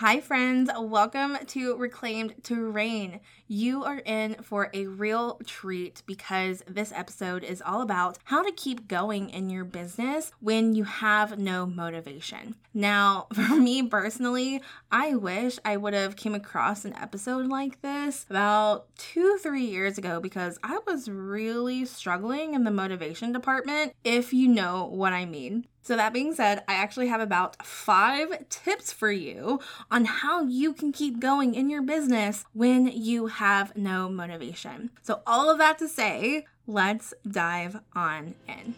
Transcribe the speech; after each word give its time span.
Hi, 0.00 0.18
friends. 0.18 0.70
Welcome 0.78 1.36
to 1.48 1.76
Reclaimed 1.76 2.32
Reign. 2.48 3.20
You 3.46 3.84
are 3.84 3.98
in 3.98 4.36
for 4.42 4.70
a 4.72 4.86
real 4.86 5.38
treat 5.44 6.02
because 6.06 6.64
this 6.66 6.90
episode 6.96 7.44
is 7.44 7.60
all 7.60 7.82
about 7.82 8.16
how 8.24 8.42
to 8.42 8.50
keep 8.50 8.88
going 8.88 9.28
in 9.28 9.50
your 9.50 9.64
business 9.64 10.32
when 10.40 10.74
you 10.74 10.84
have 10.84 11.38
no 11.38 11.66
motivation. 11.66 12.54
Now, 12.72 13.26
for 13.34 13.54
me 13.54 13.82
personally, 13.82 14.62
I 14.90 15.16
wish 15.16 15.58
I 15.66 15.76
would 15.76 15.92
have 15.92 16.16
came 16.16 16.34
across 16.34 16.86
an 16.86 16.94
episode 16.94 17.48
like 17.48 17.82
this 17.82 18.24
about 18.30 18.86
two, 18.96 19.36
three 19.42 19.66
years 19.66 19.98
ago 19.98 20.18
because 20.18 20.58
I 20.64 20.78
was 20.86 21.10
really 21.10 21.84
struggling 21.84 22.54
in 22.54 22.64
the 22.64 22.70
motivation 22.70 23.32
department, 23.32 23.92
if 24.02 24.32
you 24.32 24.48
know 24.48 24.86
what 24.86 25.12
I 25.12 25.26
mean. 25.26 25.66
So, 25.82 25.96
that 25.96 26.12
being 26.12 26.34
said, 26.34 26.62
I 26.68 26.74
actually 26.74 27.08
have 27.08 27.22
about 27.22 27.64
five 27.64 28.48
tips 28.50 28.92
for 28.92 29.10
you 29.10 29.60
on 29.90 30.04
how 30.04 30.42
you 30.42 30.74
can 30.74 30.92
keep 30.92 31.20
going 31.20 31.54
in 31.54 31.70
your 31.70 31.82
business 31.82 32.44
when 32.52 32.86
you 32.86 33.28
have 33.28 33.74
no 33.76 34.08
motivation. 34.08 34.90
So, 35.02 35.22
all 35.26 35.48
of 35.50 35.58
that 35.58 35.78
to 35.78 35.88
say, 35.88 36.46
let's 36.66 37.14
dive 37.28 37.80
on 37.94 38.34
in. 38.46 38.74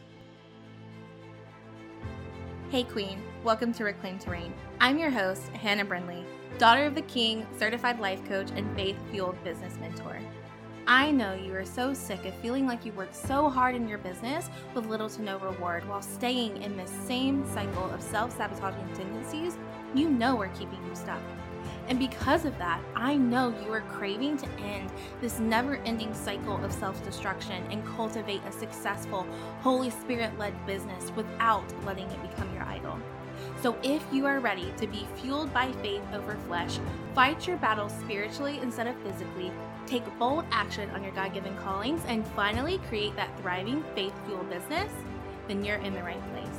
Hey, 2.70 2.84
Queen, 2.84 3.20
welcome 3.42 3.72
to 3.74 3.84
Reclaimed 3.84 4.20
to 4.22 4.30
Reign. 4.30 4.54
I'm 4.80 4.96
your 4.96 5.10
host, 5.10 5.42
Hannah 5.48 5.84
Brindley, 5.84 6.24
daughter 6.56 6.84
of 6.84 6.94
the 6.94 7.02
King, 7.02 7.46
certified 7.58 7.98
life 7.98 8.24
coach, 8.24 8.50
and 8.54 8.74
faith 8.76 8.96
fueled 9.10 9.42
business 9.42 9.76
mentor. 9.78 10.20
I 10.86 11.12
know 11.12 11.34
you 11.34 11.54
are 11.54 11.64
so 11.64 11.94
sick 11.94 12.24
of 12.24 12.34
feeling 12.36 12.66
like 12.66 12.84
you 12.84 12.92
work 12.92 13.10
so 13.12 13.48
hard 13.48 13.76
in 13.76 13.86
your 13.86 13.98
business 13.98 14.50
with 14.74 14.86
little 14.86 15.08
to 15.10 15.22
no 15.22 15.38
reward 15.38 15.88
while 15.88 16.02
staying 16.02 16.60
in 16.60 16.76
this 16.76 16.90
same 17.06 17.46
cycle 17.54 17.88
of 17.90 18.02
self 18.02 18.36
sabotaging 18.36 18.92
tendencies 18.94 19.56
you 19.94 20.10
know 20.10 20.40
are 20.40 20.48
keeping 20.48 20.84
you 20.84 20.94
stuck. 20.94 21.20
And 21.88 22.00
because 22.00 22.44
of 22.44 22.58
that, 22.58 22.80
I 22.96 23.14
know 23.14 23.54
you 23.64 23.72
are 23.72 23.82
craving 23.82 24.38
to 24.38 24.48
end 24.60 24.90
this 25.20 25.38
never 25.38 25.76
ending 25.84 26.12
cycle 26.14 26.62
of 26.64 26.72
self 26.72 27.04
destruction 27.04 27.64
and 27.70 27.86
cultivate 27.86 28.42
a 28.44 28.50
successful, 28.50 29.24
Holy 29.60 29.90
Spirit 29.90 30.36
led 30.36 30.66
business 30.66 31.12
without 31.14 31.64
letting 31.84 32.10
it 32.10 32.22
become 32.28 32.52
your 32.54 32.64
idol. 32.64 32.98
So, 33.62 33.76
if 33.84 34.02
you 34.10 34.26
are 34.26 34.40
ready 34.40 34.72
to 34.78 34.88
be 34.88 35.06
fueled 35.14 35.54
by 35.54 35.70
faith 35.82 36.02
over 36.12 36.36
flesh, 36.48 36.80
fight 37.14 37.46
your 37.46 37.58
battles 37.58 37.92
spiritually 38.00 38.58
instead 38.60 38.88
of 38.88 38.96
physically, 39.02 39.52
take 39.86 40.02
bold 40.18 40.44
action 40.50 40.90
on 40.90 41.04
your 41.04 41.12
God 41.12 41.32
given 41.32 41.56
callings, 41.58 42.02
and 42.08 42.26
finally 42.34 42.78
create 42.88 43.14
that 43.14 43.30
thriving 43.40 43.84
faith 43.94 44.14
fueled 44.26 44.50
business, 44.50 44.90
then 45.46 45.64
you're 45.64 45.76
in 45.76 45.94
the 45.94 46.02
right 46.02 46.20
place. 46.32 46.58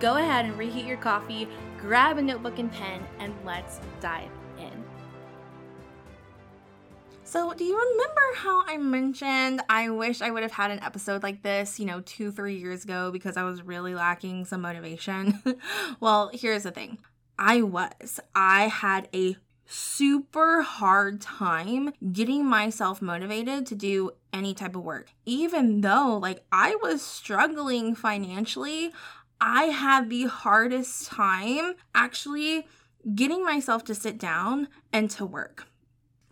Go 0.00 0.16
ahead 0.16 0.44
and 0.44 0.58
reheat 0.58 0.84
your 0.84 0.98
coffee, 0.98 1.48
grab 1.78 2.18
a 2.18 2.22
notebook 2.22 2.58
and 2.58 2.70
pen, 2.70 3.02
and 3.20 3.34
let's 3.46 3.80
dive 4.02 4.28
in. 4.58 4.84
So, 7.26 7.54
do 7.54 7.64
you 7.64 7.76
remember 7.76 8.20
how 8.36 8.64
I 8.66 8.76
mentioned 8.76 9.62
I 9.68 9.88
wish 9.88 10.20
I 10.20 10.30
would 10.30 10.42
have 10.42 10.52
had 10.52 10.70
an 10.70 10.80
episode 10.80 11.22
like 11.22 11.42
this, 11.42 11.80
you 11.80 11.86
know, 11.86 12.00
two, 12.02 12.30
three 12.30 12.58
years 12.58 12.84
ago 12.84 13.10
because 13.10 13.36
I 13.36 13.42
was 13.44 13.62
really 13.62 13.94
lacking 13.94 14.44
some 14.44 14.60
motivation? 14.60 15.42
well, 16.00 16.30
here's 16.34 16.64
the 16.64 16.70
thing 16.70 16.98
I 17.38 17.62
was. 17.62 18.20
I 18.34 18.68
had 18.68 19.08
a 19.14 19.36
super 19.66 20.60
hard 20.62 21.22
time 21.22 21.94
getting 22.12 22.44
myself 22.44 23.00
motivated 23.00 23.64
to 23.66 23.74
do 23.74 24.10
any 24.32 24.52
type 24.52 24.76
of 24.76 24.82
work. 24.82 25.10
Even 25.24 25.80
though, 25.80 26.18
like, 26.20 26.44
I 26.52 26.76
was 26.76 27.00
struggling 27.00 27.94
financially, 27.94 28.92
I 29.40 29.64
had 29.64 30.10
the 30.10 30.24
hardest 30.26 31.06
time 31.06 31.74
actually 31.94 32.68
getting 33.14 33.42
myself 33.44 33.82
to 33.84 33.94
sit 33.94 34.18
down 34.18 34.68
and 34.92 35.10
to 35.12 35.24
work. 35.24 35.66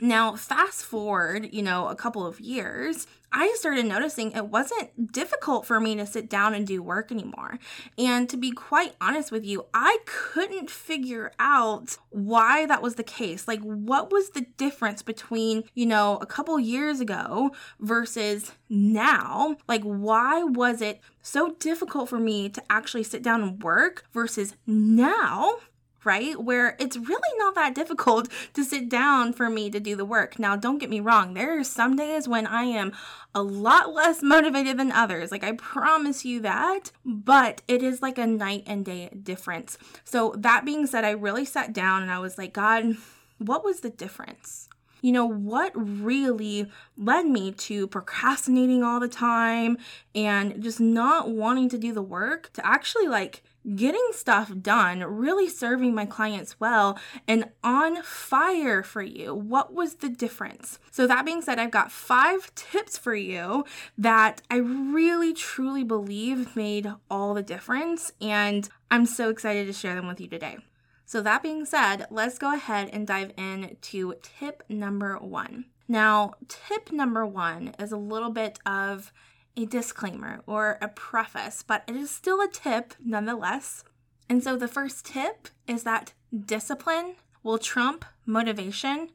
Now, 0.02 0.34
fast 0.34 0.84
forward, 0.84 1.50
you 1.52 1.62
know, 1.62 1.86
a 1.86 1.94
couple 1.94 2.26
of 2.26 2.40
years, 2.40 3.06
I 3.30 3.54
started 3.56 3.86
noticing 3.86 4.32
it 4.32 4.48
wasn't 4.48 5.12
difficult 5.12 5.64
for 5.64 5.78
me 5.78 5.94
to 5.94 6.06
sit 6.06 6.28
down 6.28 6.54
and 6.54 6.66
do 6.66 6.82
work 6.82 7.12
anymore. 7.12 7.60
And 7.96 8.28
to 8.28 8.36
be 8.36 8.50
quite 8.50 8.96
honest 9.00 9.30
with 9.30 9.44
you, 9.44 9.66
I 9.72 9.98
couldn't 10.04 10.72
figure 10.72 11.30
out 11.38 11.98
why 12.10 12.66
that 12.66 12.82
was 12.82 12.96
the 12.96 13.04
case. 13.04 13.46
Like, 13.46 13.60
what 13.60 14.10
was 14.10 14.30
the 14.30 14.46
difference 14.56 15.02
between, 15.02 15.62
you 15.72 15.86
know, 15.86 16.18
a 16.20 16.26
couple 16.26 16.58
years 16.58 16.98
ago 16.98 17.52
versus 17.78 18.50
now? 18.68 19.54
Like, 19.68 19.84
why 19.84 20.42
was 20.42 20.82
it 20.82 21.00
so 21.20 21.54
difficult 21.60 22.08
for 22.08 22.18
me 22.18 22.48
to 22.48 22.62
actually 22.68 23.04
sit 23.04 23.22
down 23.22 23.40
and 23.40 23.62
work 23.62 24.04
versus 24.12 24.56
now? 24.66 25.58
Right? 26.04 26.40
Where 26.42 26.76
it's 26.78 26.96
really 26.96 27.38
not 27.38 27.54
that 27.54 27.74
difficult 27.74 28.28
to 28.54 28.64
sit 28.64 28.88
down 28.88 29.32
for 29.32 29.48
me 29.48 29.70
to 29.70 29.80
do 29.80 29.96
the 29.96 30.04
work. 30.04 30.38
Now, 30.38 30.56
don't 30.56 30.78
get 30.78 30.90
me 30.90 31.00
wrong, 31.00 31.34
there 31.34 31.58
are 31.58 31.64
some 31.64 31.96
days 31.96 32.28
when 32.28 32.46
I 32.46 32.64
am 32.64 32.92
a 33.34 33.42
lot 33.42 33.92
less 33.92 34.22
motivated 34.22 34.78
than 34.78 34.92
others. 34.92 35.30
Like, 35.30 35.44
I 35.44 35.52
promise 35.52 36.24
you 36.24 36.40
that, 36.40 36.92
but 37.04 37.62
it 37.68 37.82
is 37.82 38.02
like 38.02 38.18
a 38.18 38.26
night 38.26 38.64
and 38.66 38.84
day 38.84 39.10
difference. 39.10 39.78
So, 40.04 40.34
that 40.38 40.64
being 40.64 40.86
said, 40.86 41.04
I 41.04 41.10
really 41.10 41.44
sat 41.44 41.72
down 41.72 42.02
and 42.02 42.10
I 42.10 42.18
was 42.18 42.38
like, 42.38 42.52
God, 42.52 42.96
what 43.38 43.64
was 43.64 43.80
the 43.80 43.90
difference? 43.90 44.68
you 45.02 45.10
know, 45.10 45.26
what 45.26 45.72
really 45.74 46.70
led 46.96 47.26
me 47.26 47.50
to 47.50 47.88
procrastinating 47.88 48.82
all 48.84 49.00
the 49.00 49.08
time 49.08 49.76
and 50.14 50.62
just 50.62 50.80
not 50.80 51.28
wanting 51.28 51.68
to 51.68 51.76
do 51.76 51.92
the 51.92 52.00
work 52.00 52.50
to 52.54 52.64
actually 52.64 53.08
like 53.08 53.42
getting 53.76 54.08
stuff 54.12 54.52
done, 54.60 55.00
really 55.00 55.48
serving 55.48 55.94
my 55.94 56.06
clients 56.06 56.58
well, 56.58 56.98
and 57.28 57.50
on 57.62 58.02
fire 58.02 58.82
for 58.82 59.02
you. 59.02 59.34
What 59.34 59.72
was 59.72 59.96
the 59.96 60.08
difference? 60.08 60.78
So, 60.90 61.06
that 61.06 61.24
being 61.24 61.42
said, 61.42 61.58
I've 61.58 61.70
got 61.70 61.92
five 61.92 62.54
tips 62.54 62.98
for 62.98 63.14
you 63.14 63.64
that 63.96 64.42
I 64.50 64.56
really 64.56 65.32
truly 65.32 65.84
believe 65.84 66.56
made 66.56 66.92
all 67.10 67.34
the 67.34 67.42
difference, 67.42 68.12
and 68.20 68.68
I'm 68.90 69.06
so 69.06 69.30
excited 69.30 69.66
to 69.66 69.72
share 69.72 69.94
them 69.94 70.06
with 70.06 70.20
you 70.20 70.28
today. 70.28 70.58
So, 71.04 71.20
that 71.22 71.42
being 71.42 71.64
said, 71.64 72.06
let's 72.10 72.38
go 72.38 72.54
ahead 72.54 72.90
and 72.92 73.06
dive 73.06 73.32
in 73.36 73.76
to 73.80 74.14
tip 74.22 74.62
number 74.68 75.16
one. 75.18 75.66
Now, 75.88 76.32
tip 76.48 76.90
number 76.90 77.26
one 77.26 77.74
is 77.78 77.92
a 77.92 77.98
little 77.98 78.30
bit 78.30 78.58
of 78.64 79.12
a 79.56 79.66
disclaimer 79.66 80.42
or 80.46 80.78
a 80.80 80.88
preface, 80.88 81.62
but 81.62 81.84
it 81.86 81.96
is 81.96 82.10
still 82.10 82.40
a 82.40 82.48
tip 82.48 82.94
nonetheless. 83.04 83.84
And 84.28 84.42
so 84.42 84.56
the 84.56 84.68
first 84.68 85.04
tip 85.04 85.48
is 85.66 85.82
that 85.84 86.12
discipline 86.34 87.16
will 87.42 87.58
trump 87.58 88.04
motivation 88.24 89.10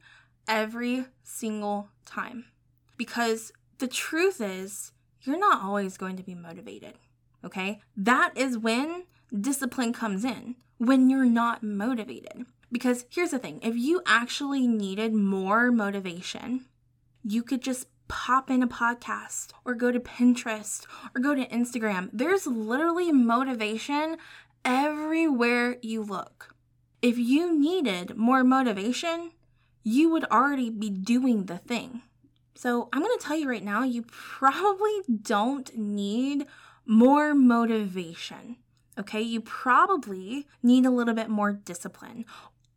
every 0.48 1.06
single 1.24 1.90
time. 2.06 2.46
Because 2.98 3.52
the 3.80 3.88
truth 3.88 4.42
is, 4.42 4.92
you're 5.22 5.40
not 5.40 5.62
always 5.62 5.98
going 5.98 6.18
to 6.18 6.24
be 6.24 6.36
motivated. 6.36 6.94
Okay? 7.44 7.81
That 7.96 8.31
is 8.36 8.58
when 8.58 9.06
discipline 9.40 9.94
comes 9.94 10.24
in, 10.24 10.56
when 10.78 11.09
you're 11.09 11.25
not 11.25 11.64
motivated. 11.64 12.46
Because 12.72 13.06
here's 13.09 13.31
the 13.31 13.40
thing 13.40 13.59
if 13.64 13.75
you 13.75 14.02
actually 14.06 14.68
needed 14.68 15.14
more 15.14 15.72
motivation, 15.72 16.66
you 17.29 17.43
could 17.43 17.61
just 17.61 17.88
pop 18.07 18.49
in 18.49 18.63
a 18.63 18.67
podcast 18.67 19.49
or 19.65 19.73
go 19.73 19.91
to 19.91 19.99
Pinterest 19.99 20.85
or 21.13 21.19
go 21.19 21.35
to 21.35 21.47
Instagram. 21.47 22.09
There's 22.13 22.47
literally 22.47 23.11
motivation 23.11 24.17
everywhere 24.63 25.77
you 25.81 26.03
look. 26.03 26.55
If 27.01 27.17
you 27.17 27.57
needed 27.57 28.15
more 28.15 28.45
motivation, 28.45 29.31
you 29.83 30.09
would 30.09 30.23
already 30.25 30.69
be 30.69 30.89
doing 30.89 31.45
the 31.45 31.57
thing. 31.57 32.01
So, 32.55 32.89
I'm 32.91 33.03
going 33.03 33.17
to 33.19 33.23
tell 33.23 33.38
you 33.38 33.49
right 33.49 33.63
now, 33.63 33.83
you 33.83 34.03
probably 34.07 35.01
don't 35.21 35.69
need 35.77 36.47
more 36.85 37.35
motivation. 37.35 38.55
Okay, 38.97 39.21
you 39.21 39.41
probably 39.41 40.47
need 40.63 40.85
a 40.85 40.89
little 40.89 41.13
bit 41.13 41.29
more 41.29 41.51
discipline 41.51 42.25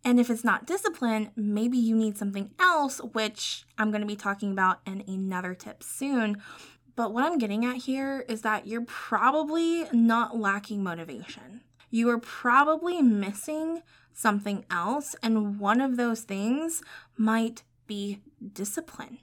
and 0.04 0.18
if 0.18 0.30
it's 0.30 0.44
not 0.44 0.66
discipline, 0.66 1.30
maybe 1.36 1.76
you 1.76 1.94
need 1.94 2.16
something 2.16 2.50
else, 2.58 3.00
which 3.12 3.64
I'm 3.76 3.91
going 3.91 4.00
to 4.00 4.06
be 4.06 4.16
talking 4.16 4.50
about 4.50 4.80
in 4.86 5.04
another 5.06 5.54
tip 5.54 5.82
soon. 5.82 6.42
But 6.97 7.12
what 7.12 7.24
I'm 7.24 7.38
getting 7.38 7.64
at 7.64 7.76
here 7.76 8.24
is 8.28 8.42
that 8.42 8.66
you're 8.66 8.84
probably 8.84 9.86
not 9.92 10.36
lacking 10.36 10.82
motivation. 10.82 11.62
You 11.91 12.08
are 12.10 12.18
probably 12.18 13.02
missing 13.02 13.82
something 14.12 14.64
else, 14.70 15.16
and 15.22 15.58
one 15.58 15.80
of 15.80 15.97
those 15.97 16.22
things 16.22 16.82
might 17.16 17.62
be 17.86 18.20
discipline. 18.53 19.18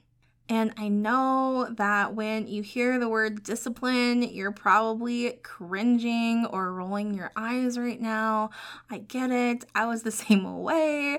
And 0.50 0.72
I 0.78 0.88
know 0.88 1.68
that 1.76 2.14
when 2.14 2.46
you 2.46 2.62
hear 2.62 2.98
the 2.98 3.08
word 3.08 3.42
discipline, 3.42 4.22
you're 4.22 4.52
probably 4.52 5.32
cringing 5.42 6.46
or 6.46 6.72
rolling 6.72 7.12
your 7.12 7.30
eyes 7.36 7.78
right 7.78 8.00
now. 8.00 8.50
I 8.90 8.98
get 8.98 9.30
it. 9.30 9.66
I 9.74 9.84
was 9.84 10.02
the 10.02 10.10
same 10.10 10.62
way. 10.62 11.18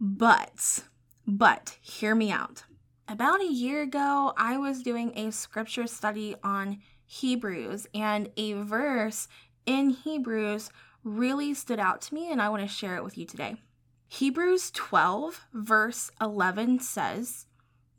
But, 0.00 0.84
but, 1.26 1.78
hear 1.80 2.14
me 2.14 2.30
out. 2.30 2.62
About 3.08 3.40
a 3.40 3.52
year 3.52 3.82
ago, 3.82 4.32
I 4.36 4.56
was 4.56 4.84
doing 4.84 5.18
a 5.18 5.32
scripture 5.32 5.88
study 5.88 6.36
on 6.44 6.78
Hebrews, 7.06 7.88
and 7.92 8.30
a 8.36 8.52
verse 8.52 9.26
in 9.66 9.90
Hebrews 9.90 10.70
really 11.02 11.54
stood 11.54 11.80
out 11.80 12.02
to 12.02 12.14
me, 12.14 12.30
and 12.30 12.40
I 12.40 12.48
want 12.50 12.62
to 12.62 12.68
share 12.68 12.96
it 12.96 13.02
with 13.02 13.18
you 13.18 13.26
today. 13.26 13.56
Hebrews 14.06 14.70
12, 14.70 15.46
verse 15.52 16.12
11 16.20 16.78
says, 16.80 17.46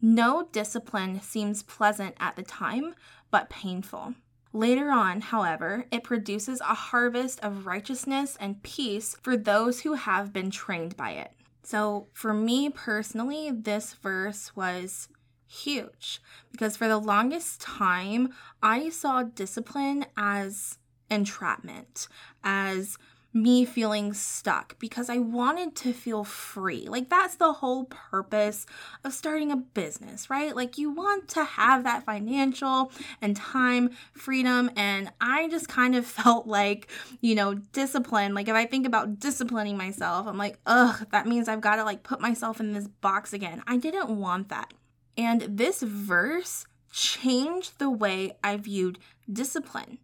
No 0.01 0.47
discipline 0.51 1.21
seems 1.21 1.61
pleasant 1.63 2.15
at 2.19 2.35
the 2.35 2.43
time, 2.43 2.95
but 3.29 3.49
painful. 3.49 4.15
Later 4.53 4.89
on, 4.89 5.21
however, 5.21 5.85
it 5.91 6.03
produces 6.03 6.59
a 6.61 6.73
harvest 6.73 7.39
of 7.41 7.65
righteousness 7.65 8.35
and 8.39 8.63
peace 8.63 9.15
for 9.21 9.37
those 9.37 9.81
who 9.81 9.93
have 9.93 10.33
been 10.33 10.51
trained 10.51 10.97
by 10.97 11.11
it. 11.11 11.31
So, 11.63 12.07
for 12.13 12.33
me 12.33 12.69
personally, 12.69 13.51
this 13.51 13.93
verse 13.93 14.55
was 14.55 15.07
huge 15.47 16.21
because 16.51 16.75
for 16.75 16.87
the 16.87 16.97
longest 16.97 17.61
time, 17.61 18.33
I 18.61 18.89
saw 18.89 19.23
discipline 19.23 20.05
as 20.17 20.79
entrapment, 21.09 22.07
as 22.43 22.97
me 23.33 23.63
feeling 23.63 24.13
stuck 24.13 24.77
because 24.79 25.09
I 25.09 25.17
wanted 25.17 25.75
to 25.77 25.93
feel 25.93 26.23
free. 26.23 26.87
Like, 26.87 27.09
that's 27.09 27.35
the 27.35 27.53
whole 27.53 27.85
purpose 27.85 28.65
of 29.03 29.13
starting 29.13 29.51
a 29.51 29.57
business, 29.57 30.29
right? 30.29 30.55
Like, 30.55 30.77
you 30.77 30.91
want 30.91 31.29
to 31.29 31.43
have 31.43 31.83
that 31.83 32.03
financial 32.03 32.91
and 33.21 33.35
time 33.35 33.91
freedom. 34.13 34.69
And 34.75 35.11
I 35.21 35.47
just 35.49 35.69
kind 35.69 35.95
of 35.95 36.05
felt 36.21 36.47
like, 36.47 36.89
you 37.21 37.35
know, 37.35 37.53
discipline. 37.53 38.33
Like, 38.33 38.49
if 38.49 38.55
I 38.55 38.65
think 38.65 38.85
about 38.85 39.19
disciplining 39.19 39.77
myself, 39.77 40.27
I'm 40.27 40.37
like, 40.37 40.57
ugh, 40.65 41.07
that 41.11 41.27
means 41.27 41.47
I've 41.47 41.61
got 41.61 41.77
to 41.77 41.83
like 41.83 42.03
put 42.03 42.19
myself 42.19 42.59
in 42.59 42.73
this 42.73 42.87
box 42.87 43.33
again. 43.33 43.63
I 43.67 43.77
didn't 43.77 44.09
want 44.09 44.49
that. 44.49 44.73
And 45.17 45.41
this 45.41 45.81
verse 45.81 46.65
changed 46.91 47.79
the 47.79 47.89
way 47.89 48.37
I 48.43 48.57
viewed 48.57 48.99
discipline. 49.31 49.99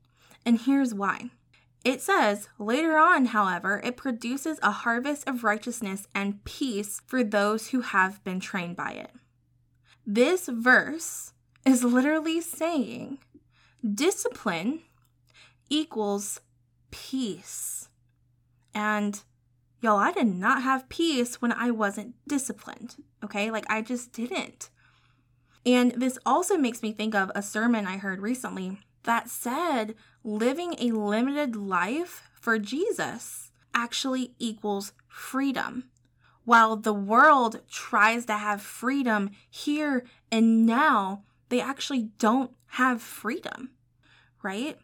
And 0.46 0.62
here's 0.62 0.94
why. 0.94 1.32
It 1.88 2.02
says, 2.02 2.50
later 2.60 2.98
on, 2.98 3.28
however, 3.28 3.80
it 3.82 3.96
produces 3.96 4.60
a 4.62 4.72
harvest 4.72 5.26
of 5.26 5.46
righteousness 5.46 6.06
and 6.14 6.44
peace 6.44 7.02
for 7.08 7.24
those 7.24 7.70
who 7.70 7.80
have 7.80 8.22
been 8.26 8.42
trained 8.42 8.76
by 8.76 8.92
it. 8.92 9.12
This 10.06 10.50
verse 10.52 11.32
is 11.66 11.86
literally 11.86 12.42
saying 12.42 13.20
discipline 13.90 14.82
equals 15.70 16.42
peace. 16.92 17.88
And 18.74 19.24
y'all, 19.80 19.96
I 19.96 20.12
did 20.12 20.28
not 20.28 20.64
have 20.64 20.90
peace 20.90 21.42
when 21.42 21.54
I 21.54 21.72
wasn't 21.72 22.16
disciplined. 22.28 22.98
Okay, 23.24 23.50
like 23.50 23.66
I 23.70 23.82
just 23.82 24.12
didn't. 24.12 24.70
And 25.66 25.94
this 25.94 26.20
also 26.26 26.58
makes 26.58 26.82
me 26.82 26.92
think 26.92 27.16
of 27.16 27.32
a 27.34 27.42
sermon 27.42 27.88
I 27.88 27.96
heard 27.96 28.20
recently 28.20 28.80
that 29.08 29.30
said 29.30 29.96
living 30.24 30.76
a 30.78 30.92
limited 30.92 31.56
life 31.56 32.30
for 32.34 32.60
Jesus 32.60 33.52
actually 33.74 34.34
equals 34.38 34.92
freedom. 35.08 35.86
While 36.44 36.76
the 36.76 36.94
world 36.94 37.62
tries 37.70 38.26
to 38.26 38.34
have 38.34 38.62
freedom 38.62 39.32
here 39.50 40.06
and 40.30 40.66
now, 40.66 41.24
they 41.50 41.62
actually 41.62 42.10
don't 42.20 42.52
have 42.72 43.02
freedom, 43.02 43.72
right? 44.44 44.78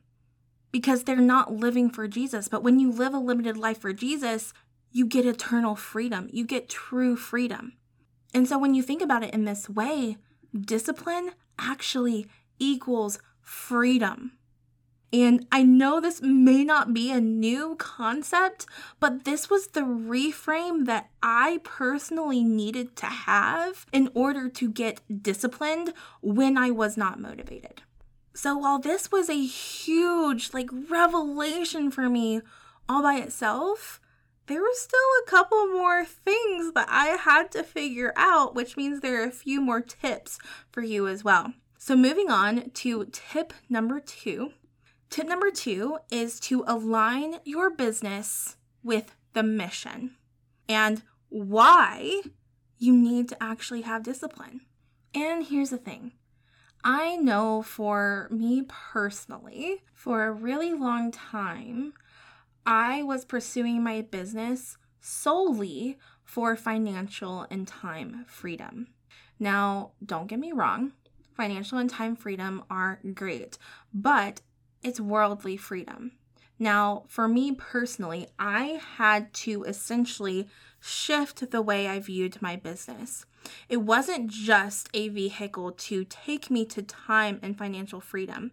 Because 0.72 1.04
they're 1.04 1.18
not 1.18 1.54
living 1.54 1.90
for 1.90 2.08
Jesus. 2.08 2.48
But 2.48 2.64
when 2.64 2.80
you 2.80 2.92
live 2.92 3.14
a 3.14 3.20
limited 3.20 3.58
life 3.58 3.80
for 3.80 3.92
Jesus, 3.92 4.54
you 4.92 5.06
get 5.06 5.26
eternal 5.26 5.76
freedom. 5.76 6.30
You 6.32 6.46
get 6.46 6.70
true 6.70 7.18
freedom. 7.18 7.74
And 8.34 8.48
so 8.48 8.58
when 8.58 8.74
you 8.74 8.84
think 8.84 9.02
about 9.02 9.24
it 9.24 9.34
in 9.34 9.44
this 9.44 9.70
way, 9.70 10.16
discipline 10.58 11.32
actually 11.60 12.28
equals 12.58 13.20
freedom. 13.44 14.34
And 15.14 15.46
I 15.52 15.62
know 15.62 16.02
this 16.02 16.24
may 16.24 16.64
not 16.64 16.92
be 16.92 17.12
a 17.12 17.22
new 17.22 17.76
concept, 17.76 18.66
but 19.00 19.26
this 19.26 19.48
was 19.48 19.68
the 19.68 19.82
reframe 19.82 20.88
that 20.88 21.12
I 21.22 21.60
personally 21.64 22.44
needed 22.44 22.96
to 22.96 23.06
have 23.06 23.86
in 23.94 24.10
order 24.16 24.50
to 24.50 24.72
get 24.72 25.02
disciplined 25.22 25.94
when 26.22 26.58
I 26.58 26.72
was 26.72 26.98
not 26.98 27.20
motivated. 27.20 27.84
So 28.34 28.58
while 28.58 28.80
this 28.80 29.12
was 29.12 29.30
a 29.30 29.46
huge 29.46 30.52
like 30.52 30.70
revelation 30.90 31.92
for 31.92 32.10
me 32.10 32.42
all 32.90 33.04
by 33.04 33.18
itself, 33.18 34.02
there 34.48 34.62
were 34.62 34.68
still 34.74 35.00
a 35.22 35.30
couple 35.30 35.68
more 35.68 36.04
things 36.04 36.74
that 36.74 36.88
I 36.90 37.18
had 37.18 37.52
to 37.52 37.64
figure 37.64 38.14
out, 38.18 38.56
which 38.56 38.76
means 38.76 39.00
there 39.00 39.22
are 39.22 39.28
a 39.28 39.32
few 39.32 39.62
more 39.62 39.80
tips 39.80 40.40
for 40.72 40.82
you 40.82 41.08
as 41.08 41.24
well. 41.24 41.54
So 41.86 41.98
moving 41.98 42.32
on 42.32 42.70
to 42.70 43.04
tip 43.12 43.52
number 43.68 44.00
2 44.00 44.54
Tip 45.10 45.28
number 45.28 45.52
two 45.52 45.98
is 46.10 46.40
to 46.40 46.64
align 46.66 47.40
your 47.44 47.70
business 47.70 48.56
with 48.82 49.18
the 49.34 49.44
mission 49.44 50.16
and 50.70 51.02
why 51.28 52.22
you 52.78 52.96
need 52.96 53.28
to 53.28 53.44
actually 53.44 53.82
have 53.82 54.02
discipline. 54.02 54.62
And 55.14 55.46
here's 55.46 55.72
the 55.72 55.78
thing 55.78 56.14
I 56.86 57.18
know 57.18 57.62
for 57.62 58.30
me 58.32 58.64
personally, 58.66 59.84
for 59.94 60.24
a 60.24 60.32
really 60.32 60.72
long 60.72 61.12
time, 61.12 61.92
I 62.66 63.04
was 63.04 63.26
pursuing 63.26 63.84
my 63.84 64.00
business 64.00 64.78
solely 65.02 65.98
for 66.24 66.56
financial 66.56 67.46
and 67.52 67.68
time 67.68 68.24
freedom. 68.26 68.88
Now, 69.38 69.92
don't 70.04 70.28
get 70.28 70.40
me 70.40 70.54
wrong, 70.54 70.94
financial 71.36 71.78
and 71.78 71.90
time 71.90 72.16
freedom 72.16 72.64
are 72.70 73.00
great, 73.14 73.58
but 73.94 74.42
it's 74.82 75.00
worldly 75.00 75.58
freedom. 75.58 76.12
Now, 76.60 77.04
for 77.08 77.28
me 77.28 77.52
personally, 77.52 78.28
I 78.38 78.80
had 78.98 79.34
to 79.34 79.64
essentially 79.64 80.48
shift 80.80 81.52
the 81.52 81.62
way 81.62 81.88
I 81.88 82.00
viewed 82.00 82.42
my 82.42 82.56
business. 82.56 83.26
It 83.68 83.78
wasn't 83.78 84.28
just 84.28 84.90
a 84.94 85.10
vehicle 85.10 85.72
to 85.72 86.06
take 86.06 86.50
me 86.50 86.66
to 86.68 86.82
time 86.82 87.40
and 87.42 87.58
financial 87.58 88.00
freedom, 88.00 88.52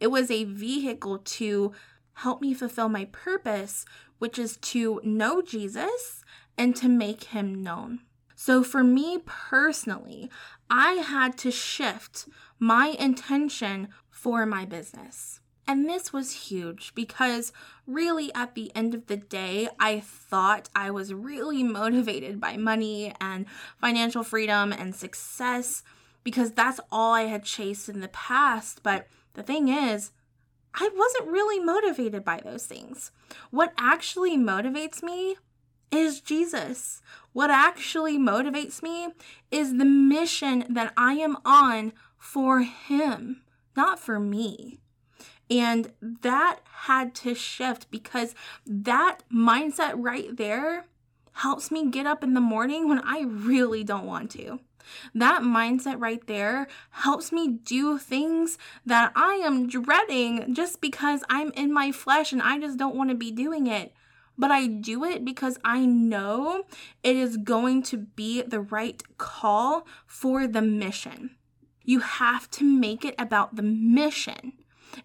it 0.00 0.08
was 0.08 0.30
a 0.30 0.44
vehicle 0.44 1.18
to 1.18 1.72
help 2.14 2.40
me 2.40 2.54
fulfill 2.54 2.88
my 2.88 3.06
purpose, 3.06 3.84
which 4.18 4.38
is 4.38 4.56
to 4.58 5.00
know 5.02 5.42
Jesus 5.42 6.24
and 6.56 6.76
to 6.76 6.88
make 6.88 7.24
him 7.24 7.62
known. 7.62 8.00
So, 8.44 8.64
for 8.64 8.82
me 8.82 9.18
personally, 9.24 10.28
I 10.68 10.94
had 10.94 11.38
to 11.38 11.52
shift 11.52 12.26
my 12.58 12.88
intention 12.98 13.90
for 14.10 14.44
my 14.46 14.64
business. 14.64 15.38
And 15.64 15.88
this 15.88 16.12
was 16.12 16.48
huge 16.48 16.92
because, 16.96 17.52
really, 17.86 18.34
at 18.34 18.56
the 18.56 18.74
end 18.74 18.94
of 18.94 19.06
the 19.06 19.16
day, 19.16 19.68
I 19.78 20.00
thought 20.00 20.68
I 20.74 20.90
was 20.90 21.14
really 21.14 21.62
motivated 21.62 22.40
by 22.40 22.56
money 22.56 23.14
and 23.20 23.46
financial 23.80 24.24
freedom 24.24 24.72
and 24.72 24.92
success 24.92 25.84
because 26.24 26.50
that's 26.50 26.80
all 26.90 27.12
I 27.14 27.26
had 27.26 27.44
chased 27.44 27.88
in 27.88 28.00
the 28.00 28.08
past. 28.08 28.82
But 28.82 29.06
the 29.34 29.44
thing 29.44 29.68
is, 29.68 30.10
I 30.74 30.90
wasn't 30.92 31.30
really 31.30 31.60
motivated 31.60 32.24
by 32.24 32.40
those 32.44 32.66
things. 32.66 33.12
What 33.52 33.72
actually 33.78 34.36
motivates 34.36 35.00
me 35.00 35.36
is 35.92 36.20
Jesus. 36.20 37.02
What 37.32 37.50
actually 37.50 38.18
motivates 38.18 38.82
me 38.82 39.08
is 39.50 39.76
the 39.76 39.84
mission 39.84 40.64
that 40.68 40.92
I 40.96 41.14
am 41.14 41.36
on 41.44 41.92
for 42.18 42.60
Him, 42.60 43.42
not 43.76 43.98
for 43.98 44.18
me. 44.18 44.80
And 45.50 45.92
that 46.00 46.60
had 46.64 47.14
to 47.16 47.34
shift 47.34 47.90
because 47.90 48.34
that 48.66 49.18
mindset 49.32 49.92
right 49.96 50.34
there 50.36 50.86
helps 51.32 51.70
me 51.70 51.90
get 51.90 52.06
up 52.06 52.24
in 52.24 52.34
the 52.34 52.40
morning 52.40 52.88
when 52.88 53.00
I 53.00 53.22
really 53.22 53.84
don't 53.84 54.06
want 54.06 54.30
to. 54.32 54.60
That 55.14 55.42
mindset 55.42 56.00
right 56.00 56.26
there 56.26 56.66
helps 56.90 57.32
me 57.32 57.48
do 57.48 57.98
things 57.98 58.58
that 58.84 59.12
I 59.14 59.34
am 59.34 59.68
dreading 59.68 60.54
just 60.54 60.80
because 60.80 61.22
I'm 61.28 61.52
in 61.52 61.72
my 61.72 61.92
flesh 61.92 62.32
and 62.32 62.42
I 62.42 62.58
just 62.58 62.78
don't 62.78 62.96
want 62.96 63.10
to 63.10 63.16
be 63.16 63.30
doing 63.30 63.66
it. 63.66 63.94
But 64.36 64.50
I 64.50 64.66
do 64.66 65.04
it 65.04 65.24
because 65.24 65.58
I 65.64 65.84
know 65.84 66.64
it 67.02 67.16
is 67.16 67.36
going 67.36 67.82
to 67.84 67.98
be 67.98 68.42
the 68.42 68.60
right 68.60 69.02
call 69.18 69.86
for 70.06 70.46
the 70.46 70.62
mission. 70.62 71.36
You 71.84 72.00
have 72.00 72.50
to 72.52 72.64
make 72.64 73.04
it 73.04 73.14
about 73.18 73.56
the 73.56 73.62
mission. 73.62 74.54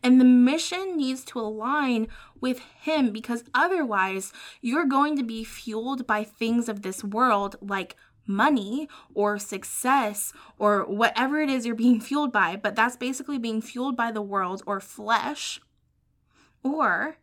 And 0.03 0.19
the 0.19 0.25
mission 0.25 0.98
needs 0.98 1.24
to 1.25 1.39
align 1.39 2.07
with 2.39 2.60
Him 2.60 3.12
because 3.12 3.43
otherwise, 3.53 4.34
you're 4.62 4.86
going 4.86 5.15
to 5.17 5.24
be 5.24 5.43
fueled 5.43 6.05
by 6.05 6.24
things 6.24 6.67
of 6.69 6.81
this 6.81 7.03
world 7.03 7.55
like 7.62 7.96
money 8.27 8.89
or 9.13 9.39
success 9.39 10.34
or 10.60 10.84
whatever 10.86 11.39
it 11.39 11.50
is 11.50 11.65
you're 11.65 11.75
being 11.75 12.01
fueled 12.01 12.31
by, 12.31 12.57
but 12.57 12.75
that's 12.75 12.98
basically 12.98 13.38
being 13.38 13.62
fueled 13.62 13.96
by 13.96 14.12
the 14.12 14.22
world 14.22 14.62
or 14.65 14.79
flesh. 14.79 15.62
Or 16.63 17.17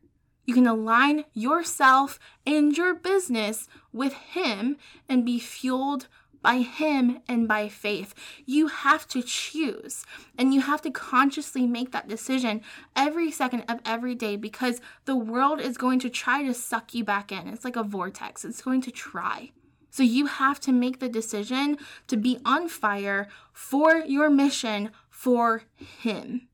you 0.44 0.54
can 0.54 0.66
align 0.66 1.24
yourself 1.32 2.18
and 2.46 2.76
your 2.76 2.94
business 2.94 3.68
with 3.92 4.12
Him 4.12 4.76
and 5.08 5.24
be 5.24 5.38
fueled 5.38 6.08
by 6.42 6.58
Him 6.58 7.20
and 7.26 7.48
by 7.48 7.68
faith. 7.68 8.14
You 8.44 8.66
have 8.68 9.08
to 9.08 9.22
choose 9.22 10.04
and 10.36 10.52
you 10.52 10.60
have 10.60 10.82
to 10.82 10.90
consciously 10.90 11.66
make 11.66 11.90
that 11.92 12.06
decision 12.06 12.60
every 12.94 13.30
second 13.30 13.64
of 13.68 13.80
every 13.84 14.14
day 14.14 14.36
because 14.36 14.80
the 15.06 15.16
world 15.16 15.60
is 15.60 15.78
going 15.78 15.98
to 16.00 16.10
try 16.10 16.42
to 16.42 16.52
suck 16.52 16.94
you 16.94 17.02
back 17.02 17.32
in. 17.32 17.48
It's 17.48 17.64
like 17.64 17.76
a 17.76 17.82
vortex, 17.82 18.44
it's 18.44 18.62
going 18.62 18.82
to 18.82 18.90
try. 18.90 19.52
So 19.90 20.02
you 20.02 20.26
have 20.26 20.60
to 20.60 20.72
make 20.72 20.98
the 20.98 21.08
decision 21.08 21.78
to 22.08 22.16
be 22.16 22.38
on 22.44 22.68
fire 22.68 23.28
for 23.52 23.98
your 23.98 24.28
mission 24.28 24.90
for 25.08 25.62
Him. 25.76 26.48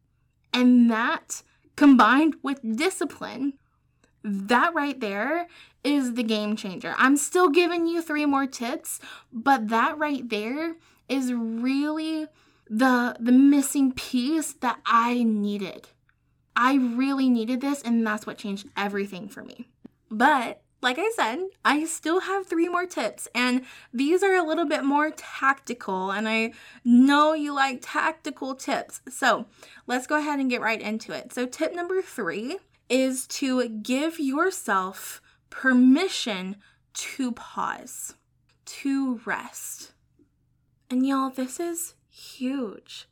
And 0.53 0.91
that 0.91 1.43
combined 1.75 2.37
with 2.43 2.77
discipline, 2.77 3.55
that 4.23 4.75
right 4.75 4.99
there 4.99 5.49
is 5.83 6.15
the 6.15 6.23
game 6.23 6.57
changer. 6.57 6.95
I'm 6.99 7.17
still 7.17 7.49
giving 7.49 7.87
you 7.87 8.03
three 8.03 8.27
more 8.27 8.47
tips, 8.47 9.01
but 9.33 9.69
that 9.69 9.99
right 9.99 10.29
there 10.29 10.77
is 11.09 11.33
really 11.33 12.27
the 12.69 13.17
the 13.19 13.33
missing 13.33 13.93
piece 13.93 14.53
that 14.55 14.81
I 14.87 15.23
needed. 15.23 15.89
I 16.55 16.75
really 16.75 17.29
needed 17.29 17.61
this 17.61 17.83
and 17.83 18.07
that's 18.07 18.27
what 18.27 18.39
changed 18.39 18.69
everything 18.77 19.29
for 19.29 19.43
me. 19.43 19.69
But 20.11 20.63
like 20.83 20.99
I 20.99 21.11
said, 21.15 21.41
I 21.65 21.85
still 21.85 22.21
have 22.21 22.47
three 22.47 22.69
more 22.69 22.87
tips, 22.87 23.29
and 23.35 23.67
these 23.93 24.23
are 24.23 24.35
a 24.35 24.43
little 24.43 24.65
bit 24.65 24.83
more 24.83 25.11
tactical. 25.11 26.11
And 26.11 26.27
I 26.27 26.53
know 26.85 27.35
you 27.35 27.55
like 27.55 27.81
tactical 27.83 28.55
tips. 28.55 29.03
So 29.11 29.47
let's 29.87 30.07
go 30.07 30.17
ahead 30.17 30.41
and 30.41 30.49
get 30.49 30.63
right 30.63 30.81
into 30.81 31.13
it. 31.13 31.35
So, 31.35 31.45
tip 31.45 31.75
number 31.75 32.01
three 32.01 32.59
is 32.91 33.27
to 33.29 33.67
give 33.69 34.19
yourself 34.19 35.23
permission 35.49 36.57
to 36.93 37.33
pause, 37.33 38.15
to 38.67 39.21
rest. 39.25 39.93
And 40.91 41.07
y'all, 41.07 41.31
this 41.31 41.61
is 41.61 41.95
huge. 42.11 43.09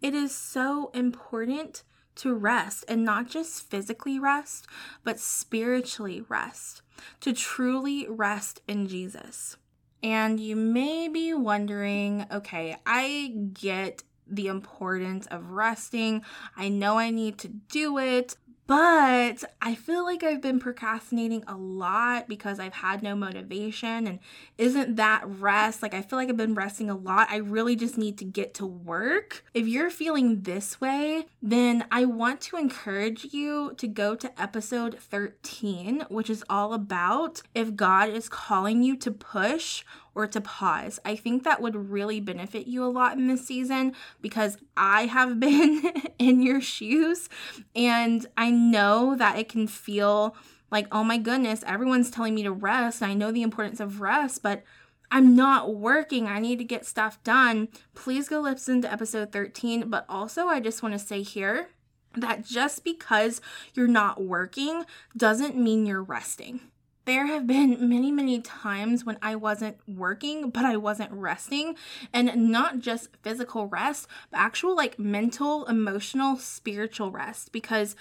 It 0.00 0.14
is 0.14 0.34
so 0.34 0.90
important 0.94 1.82
to 2.16 2.34
rest 2.34 2.84
and 2.88 3.04
not 3.04 3.28
just 3.28 3.70
physically 3.70 4.18
rest, 4.18 4.66
but 5.04 5.20
spiritually 5.20 6.24
rest, 6.28 6.82
to 7.20 7.32
truly 7.32 8.06
rest 8.08 8.60
in 8.66 8.88
Jesus. 8.88 9.56
And 10.02 10.40
you 10.40 10.56
may 10.56 11.08
be 11.08 11.34
wondering 11.34 12.26
okay, 12.30 12.76
I 12.86 13.34
get 13.52 14.04
the 14.26 14.48
importance 14.48 15.26
of 15.26 15.50
resting. 15.50 16.22
I 16.56 16.68
know 16.68 16.98
I 16.98 17.10
need 17.10 17.38
to 17.38 17.48
do 17.48 17.98
it, 17.98 18.36
but 18.68 19.44
I 19.62 19.74
feel 19.74 20.04
like 20.04 20.22
I've 20.22 20.42
been 20.42 20.60
procrastinating 20.60 21.42
a 21.48 21.56
lot 21.56 22.28
because 22.28 22.60
I've 22.60 22.74
had 22.74 23.02
no 23.02 23.16
motivation. 23.16 24.06
And 24.06 24.18
isn't 24.58 24.96
that 24.96 25.22
rest? 25.26 25.82
Like, 25.82 25.94
I 25.94 26.02
feel 26.02 26.18
like 26.18 26.28
I've 26.28 26.36
been 26.36 26.54
resting 26.54 26.90
a 26.90 26.94
lot. 26.94 27.28
I 27.30 27.38
really 27.38 27.76
just 27.76 27.96
need 27.96 28.18
to 28.18 28.26
get 28.26 28.52
to 28.54 28.66
work. 28.66 29.42
If 29.54 29.66
you're 29.66 29.88
feeling 29.88 30.42
this 30.42 30.82
way, 30.82 31.28
then 31.40 31.86
I 31.90 32.04
want 32.04 32.42
to 32.42 32.58
encourage 32.58 33.32
you 33.32 33.72
to 33.78 33.88
go 33.88 34.14
to 34.14 34.40
episode 34.40 34.98
13, 34.98 36.04
which 36.10 36.28
is 36.28 36.44
all 36.50 36.74
about 36.74 37.40
if 37.54 37.74
God 37.74 38.10
is 38.10 38.28
calling 38.28 38.82
you 38.82 38.98
to 38.98 39.10
push 39.10 39.82
or 40.18 40.26
to 40.26 40.40
pause. 40.40 40.98
I 41.04 41.14
think 41.14 41.44
that 41.44 41.62
would 41.62 41.90
really 41.90 42.18
benefit 42.18 42.66
you 42.66 42.84
a 42.84 42.90
lot 42.90 43.16
in 43.16 43.28
this 43.28 43.46
season 43.46 43.94
because 44.20 44.58
I 44.76 45.06
have 45.06 45.38
been 45.40 45.92
in 46.18 46.42
your 46.42 46.60
shoes 46.60 47.28
and 47.76 48.26
I 48.36 48.50
know 48.50 49.14
that 49.16 49.38
it 49.38 49.48
can 49.48 49.68
feel 49.68 50.36
like, 50.72 50.88
oh 50.90 51.04
my 51.04 51.18
goodness, 51.18 51.62
everyone's 51.64 52.10
telling 52.10 52.34
me 52.34 52.42
to 52.42 52.50
rest. 52.50 53.00
I 53.00 53.14
know 53.14 53.30
the 53.30 53.42
importance 53.42 53.78
of 53.78 54.00
rest, 54.00 54.42
but 54.42 54.64
I'm 55.10 55.36
not 55.36 55.72
working. 55.74 56.26
I 56.26 56.40
need 56.40 56.58
to 56.58 56.64
get 56.64 56.84
stuff 56.84 57.22
done. 57.22 57.68
Please 57.94 58.28
go 58.28 58.40
listen 58.40 58.82
to 58.82 58.92
episode 58.92 59.30
13. 59.30 59.88
But 59.88 60.04
also, 60.08 60.48
I 60.48 60.58
just 60.58 60.82
want 60.82 60.94
to 60.94 60.98
say 60.98 61.22
here 61.22 61.68
that 62.14 62.44
just 62.44 62.82
because 62.82 63.40
you're 63.72 63.86
not 63.86 64.20
working 64.20 64.84
doesn't 65.16 65.56
mean 65.56 65.86
you're 65.86 66.02
resting. 66.02 66.60
There 67.08 67.24
have 67.24 67.46
been 67.46 67.88
many, 67.88 68.12
many 68.12 68.42
times 68.42 69.06
when 69.06 69.16
I 69.22 69.34
wasn't 69.34 69.78
working, 69.88 70.50
but 70.50 70.66
I 70.66 70.76
wasn't 70.76 71.10
resting. 71.10 71.74
And 72.12 72.50
not 72.50 72.80
just 72.80 73.16
physical 73.22 73.64
rest, 73.64 74.06
but 74.30 74.40
actual 74.40 74.76
like 74.76 74.98
mental, 74.98 75.64
emotional, 75.64 76.36
spiritual 76.36 77.10
rest. 77.10 77.50
Because 77.50 77.96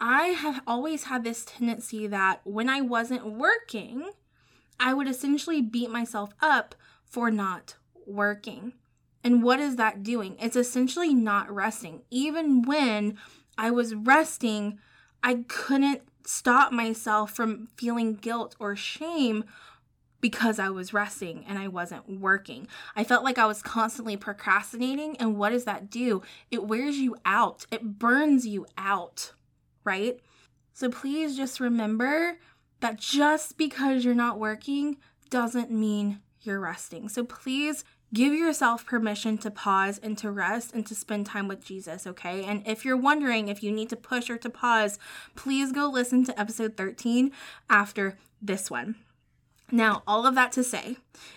I 0.00 0.28
have 0.28 0.62
always 0.66 1.04
had 1.04 1.24
this 1.24 1.44
tendency 1.44 2.06
that 2.06 2.40
when 2.44 2.70
I 2.70 2.80
wasn't 2.80 3.26
working, 3.26 4.12
I 4.80 4.94
would 4.94 5.08
essentially 5.08 5.60
beat 5.60 5.90
myself 5.90 6.32
up 6.40 6.74
for 7.04 7.30
not 7.30 7.76
working. 8.06 8.72
And 9.22 9.42
what 9.42 9.60
is 9.60 9.76
that 9.76 10.02
doing? 10.02 10.36
It's 10.40 10.56
essentially 10.56 11.12
not 11.12 11.54
resting. 11.54 12.00
Even 12.10 12.62
when 12.62 13.18
I 13.58 13.72
was 13.72 13.94
resting, 13.94 14.78
I 15.22 15.44
couldn't 15.48 16.07
stop 16.28 16.70
myself 16.70 17.32
from 17.32 17.68
feeling 17.78 18.14
guilt 18.14 18.54
or 18.60 18.76
shame 18.76 19.44
because 20.20 20.58
I 20.58 20.68
was 20.68 20.92
resting 20.92 21.42
and 21.48 21.58
I 21.58 21.68
wasn't 21.68 22.20
working. 22.20 22.68
I 22.94 23.02
felt 23.02 23.24
like 23.24 23.38
I 23.38 23.46
was 23.46 23.62
constantly 23.62 24.16
procrastinating. 24.18 25.16
And 25.16 25.38
what 25.38 25.50
does 25.50 25.64
that 25.64 25.88
do? 25.88 26.22
It 26.50 26.64
wears 26.64 26.96
you 26.96 27.16
out, 27.24 27.64
it 27.70 27.98
burns 27.98 28.46
you 28.46 28.66
out, 28.76 29.32
right? 29.84 30.20
So 30.74 30.90
please 30.90 31.34
just 31.34 31.60
remember 31.60 32.38
that 32.80 32.98
just 32.98 33.56
because 33.56 34.04
you're 34.04 34.14
not 34.14 34.38
working 34.38 34.98
doesn't 35.30 35.70
mean 35.70 36.20
you're 36.42 36.60
resting. 36.60 37.08
So 37.08 37.24
please 37.24 37.84
Give 38.14 38.32
yourself 38.32 38.86
permission 38.86 39.36
to 39.38 39.50
pause 39.50 40.00
and 40.02 40.16
to 40.18 40.30
rest 40.30 40.72
and 40.72 40.86
to 40.86 40.94
spend 40.94 41.26
time 41.26 41.46
with 41.46 41.62
Jesus, 41.62 42.06
okay? 42.06 42.42
And 42.42 42.66
if 42.66 42.84
you're 42.84 42.96
wondering 42.96 43.48
if 43.48 43.62
you 43.62 43.70
need 43.70 43.90
to 43.90 43.96
push 43.96 44.30
or 44.30 44.38
to 44.38 44.48
pause, 44.48 44.98
please 45.36 45.72
go 45.72 45.88
listen 45.88 46.24
to 46.24 46.40
episode 46.40 46.76
13 46.76 47.32
after 47.68 48.16
this 48.40 48.70
one. 48.70 48.94
Now, 49.70 50.02
all 50.06 50.26
of 50.26 50.34
that 50.36 50.52
to 50.52 50.64
say, 50.64 50.96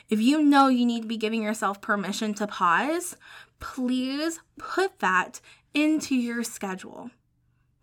if 0.09 0.21
you 0.21 0.41
know 0.41 0.69
you 0.69 0.85
need 0.85 1.01
to 1.01 1.07
be 1.07 1.17
giving 1.17 1.43
yourself 1.43 1.81
permission 1.81 2.33
to 2.35 2.47
pause, 2.47 3.17
please 3.59 4.39
put 4.57 4.99
that 4.99 5.41
into 5.73 6.15
your 6.15 6.41
schedule, 6.41 7.11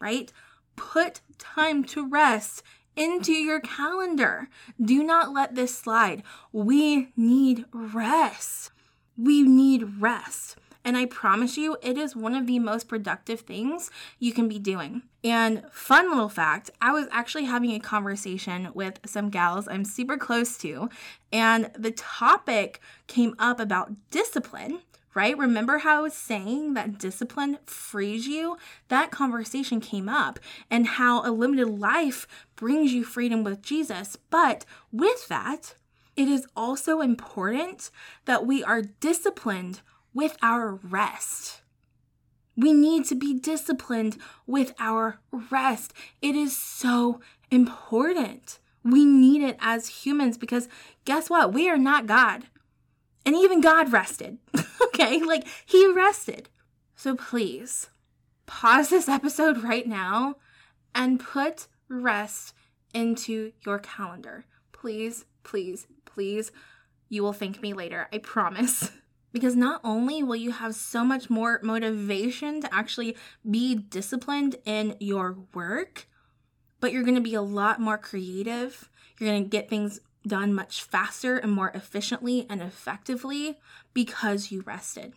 right? 0.00 0.32
Put 0.76 1.20
time 1.36 1.84
to 1.84 2.08
rest 2.08 2.62
into 2.96 3.32
your 3.32 3.60
calendar. 3.60 4.48
Do 4.82 5.04
not 5.04 5.32
let 5.32 5.54
this 5.54 5.76
slide. 5.76 6.22
We 6.52 7.12
need 7.16 7.66
rest. 7.72 8.70
We 9.18 9.42
need 9.42 10.00
rest. 10.00 10.56
And 10.84 10.96
I 10.96 11.04
promise 11.04 11.58
you, 11.58 11.76
it 11.82 11.98
is 11.98 12.16
one 12.16 12.34
of 12.34 12.46
the 12.46 12.58
most 12.60 12.88
productive 12.88 13.40
things 13.40 13.90
you 14.18 14.32
can 14.32 14.48
be 14.48 14.58
doing. 14.58 15.02
And 15.22 15.64
fun 15.70 16.08
little 16.08 16.30
fact 16.30 16.70
I 16.80 16.92
was 16.92 17.08
actually 17.10 17.44
having 17.44 17.72
a 17.72 17.80
conversation 17.80 18.70
with 18.72 19.00
some 19.04 19.28
gals 19.28 19.68
I'm 19.68 19.84
super 19.84 20.16
close 20.16 20.56
to, 20.58 20.88
and 21.30 21.70
the 21.76 21.90
topic 21.90 22.80
came 23.06 23.34
up 23.38 23.60
about 23.60 23.92
discipline 24.10 24.80
right? 25.14 25.36
Remember 25.36 25.78
how 25.78 25.98
I 25.98 26.02
was 26.02 26.14
saying 26.14 26.74
that 26.74 26.96
discipline 26.96 27.58
frees 27.66 28.28
you? 28.28 28.56
That 28.86 29.10
conversation 29.10 29.80
came 29.80 30.08
up 30.08 30.38
and 30.70 30.86
how 30.86 31.28
a 31.28 31.32
limited 31.32 31.66
life 31.66 32.28
brings 32.54 32.92
you 32.92 33.02
freedom 33.02 33.42
with 33.42 33.60
Jesus. 33.60 34.16
But 34.30 34.64
with 34.92 35.26
that, 35.26 35.74
it 36.18 36.26
is 36.26 36.48
also 36.56 37.00
important 37.00 37.92
that 38.24 38.44
we 38.44 38.64
are 38.64 38.82
disciplined 38.82 39.82
with 40.12 40.36
our 40.42 40.74
rest. 40.74 41.62
We 42.56 42.72
need 42.72 43.04
to 43.04 43.14
be 43.14 43.38
disciplined 43.38 44.18
with 44.44 44.74
our 44.80 45.20
rest. 45.30 45.92
It 46.20 46.34
is 46.34 46.58
so 46.58 47.20
important. 47.52 48.58
We 48.82 49.04
need 49.04 49.42
it 49.42 49.58
as 49.60 50.04
humans 50.04 50.36
because 50.36 50.68
guess 51.04 51.30
what? 51.30 51.52
We 51.52 51.70
are 51.70 51.78
not 51.78 52.06
God. 52.06 52.46
And 53.24 53.36
even 53.36 53.60
God 53.60 53.92
rested. 53.92 54.38
okay? 54.82 55.22
Like 55.22 55.46
he 55.64 55.86
rested. 55.86 56.48
So 56.96 57.14
please 57.14 57.90
pause 58.46 58.88
this 58.88 59.08
episode 59.08 59.62
right 59.62 59.86
now 59.86 60.34
and 60.96 61.20
put 61.20 61.68
rest 61.88 62.54
into 62.92 63.52
your 63.64 63.78
calendar. 63.78 64.46
Please, 64.72 65.24
please, 65.44 65.86
please. 66.08 66.50
You 67.08 67.22
will 67.22 67.32
thank 67.32 67.62
me 67.62 67.72
later, 67.72 68.08
I 68.12 68.18
promise. 68.18 68.90
Because 69.30 69.54
not 69.54 69.82
only 69.84 70.22
will 70.22 70.36
you 70.36 70.52
have 70.52 70.74
so 70.74 71.04
much 71.04 71.28
more 71.28 71.60
motivation 71.62 72.62
to 72.62 72.74
actually 72.74 73.14
be 73.48 73.74
disciplined 73.74 74.56
in 74.64 74.96
your 75.00 75.36
work, 75.52 76.08
but 76.80 76.92
you're 76.92 77.02
gonna 77.02 77.20
be 77.20 77.34
a 77.34 77.42
lot 77.42 77.78
more 77.78 77.98
creative. 77.98 78.88
You're 79.18 79.30
gonna 79.30 79.44
get 79.44 79.68
things 79.68 80.00
done 80.26 80.54
much 80.54 80.82
faster 80.82 81.36
and 81.36 81.52
more 81.52 81.70
efficiently 81.74 82.46
and 82.48 82.62
effectively 82.62 83.58
because 83.92 84.50
you 84.50 84.62
rested. 84.62 85.12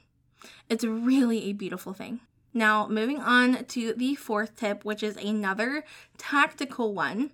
It's 0.69 0.83
really 0.83 1.45
a 1.45 1.53
beautiful 1.53 1.93
thing. 1.93 2.19
Now, 2.53 2.87
moving 2.87 3.21
on 3.21 3.63
to 3.65 3.93
the 3.93 4.15
fourth 4.15 4.57
tip, 4.57 4.83
which 4.83 5.03
is 5.03 5.15
another 5.15 5.85
tactical 6.17 6.93
one 6.93 7.31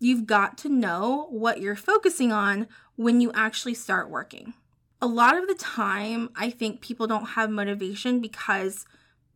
You've 0.00 0.26
got 0.26 0.56
to 0.58 0.68
know 0.70 1.26
what 1.30 1.60
you're 1.60 1.76
focusing 1.76 2.32
on 2.32 2.66
when 2.96 3.20
you 3.20 3.30
actually 3.34 3.74
start 3.74 4.10
working. 4.10 4.54
A 5.02 5.06
lot 5.06 5.36
of 5.36 5.46
the 5.46 5.54
time, 5.54 6.30
I 6.34 6.50
think 6.50 6.80
people 6.80 7.06
don't 7.06 7.26
have 7.26 7.50
motivation 7.50 8.20
because 8.20 8.86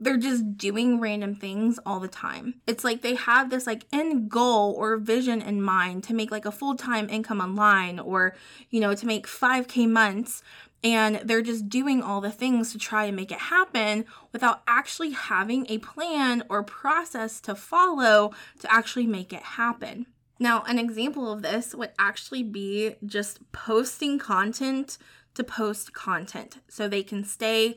they're 0.01 0.17
just 0.17 0.57
doing 0.57 1.01
random 1.01 1.35
things 1.35 1.79
all 1.87 2.01
the 2.01 2.09
time. 2.09 2.55
It's 2.67 2.83
like 2.83 3.03
they 3.03 3.15
have 3.15 3.51
this 3.51 3.67
like 3.67 3.85
end 3.93 4.31
goal 4.31 4.75
or 4.77 4.97
vision 4.97 5.41
in 5.41 5.63
mind 5.63 6.05
to 6.05 6.15
make 6.15 6.31
like 6.31 6.47
a 6.47 6.51
full-time 6.51 7.09
income 7.09 7.41
online 7.41 7.99
or, 7.99 8.35
you 8.71 8.81
know, 8.81 8.95
to 8.95 9.07
make 9.07 9.27
5k 9.27 9.89
months 9.89 10.43
and 10.83 11.17
they're 11.25 11.43
just 11.43 11.69
doing 11.69 12.03
all 12.03 12.21
the 12.21 12.31
things 12.31 12.73
to 12.73 12.79
try 12.79 13.05
and 13.05 13.17
make 13.17 13.33
it 13.33 13.39
happen 13.39 14.05
without 14.33 14.63
actually 14.67 15.11
having 15.11 15.67
a 15.69 15.79
plan 15.79 16.43
or 16.49 16.63
process 16.63 17.41
to 17.41 17.55
follow 17.55 18.33
to 18.61 18.73
actually 18.73 19.07
make 19.07 19.33
it 19.33 19.43
happen. 19.43 20.07
Now, 20.39 20.63
an 20.67 20.79
example 20.79 21.33
of 21.33 21.43
this 21.43 21.75
would 21.75 21.93
actually 21.99 22.43
be 22.43 22.97
just 23.05 23.41
posting 23.53 24.19
content 24.19 24.99
to 25.35 25.45
post 25.45 25.93
content 25.93 26.59
so 26.69 26.89
they 26.89 27.03
can 27.03 27.25
stay 27.25 27.77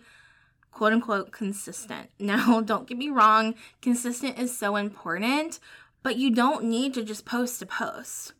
quote 0.72 0.94
unquote 0.94 1.32
consistent. 1.32 2.10
Now, 2.20 2.62
don't 2.62 2.88
get 2.88 2.98
me 2.98 3.10
wrong, 3.10 3.56
consistent 3.82 4.40
is 4.40 4.58
so 4.58 4.76
important, 4.76 5.60
but 6.04 6.18
you 6.18 6.30
don't 6.30 6.66
need 6.66 6.94
to 6.96 7.04
just 7.04 7.26
post 7.26 7.60
to 7.60 7.66
post. 7.66 8.34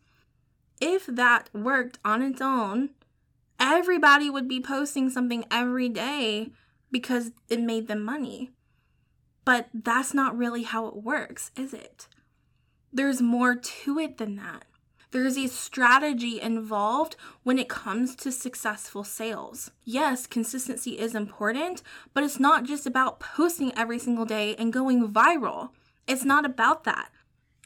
If 0.80 1.06
that 1.06 1.50
worked 1.52 1.98
on 2.04 2.22
its 2.22 2.40
own, 2.40 2.90
everybody 3.58 4.30
would 4.30 4.48
be 4.48 4.60
posting 4.60 5.10
something 5.10 5.44
every 5.50 5.88
day 5.88 6.50
because 6.90 7.32
it 7.48 7.60
made 7.60 7.88
them 7.88 8.04
money. 8.04 8.50
But 9.44 9.68
that's 9.74 10.14
not 10.14 10.36
really 10.36 10.62
how 10.62 10.86
it 10.86 11.02
works, 11.02 11.50
is 11.56 11.74
it? 11.74 12.06
There's 12.92 13.20
more 13.20 13.54
to 13.54 13.98
it 13.98 14.18
than 14.18 14.36
that. 14.36 14.64
There's 15.10 15.38
a 15.38 15.46
strategy 15.46 16.40
involved 16.40 17.16
when 17.42 17.58
it 17.58 17.68
comes 17.68 18.14
to 18.16 18.30
successful 18.30 19.04
sales. 19.04 19.70
Yes, 19.84 20.26
consistency 20.26 20.98
is 20.98 21.14
important, 21.14 21.82
but 22.12 22.24
it's 22.24 22.38
not 22.38 22.64
just 22.64 22.86
about 22.86 23.20
posting 23.20 23.76
every 23.76 23.98
single 23.98 24.26
day 24.26 24.54
and 24.56 24.72
going 24.72 25.08
viral. 25.08 25.70
It's 26.06 26.24
not 26.24 26.44
about 26.44 26.84
that. 26.84 27.10